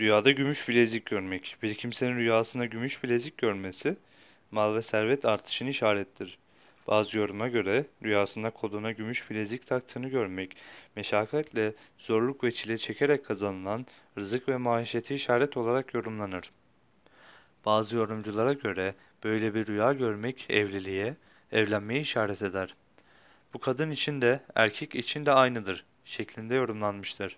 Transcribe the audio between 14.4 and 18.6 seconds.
ve maişeti işaret olarak yorumlanır. Bazı yorumculara